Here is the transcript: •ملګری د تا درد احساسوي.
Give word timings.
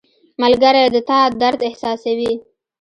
•ملګری 0.41 0.83
د 0.93 0.97
تا 1.09 1.19
درد 1.41 1.59
احساسوي. 1.69 2.33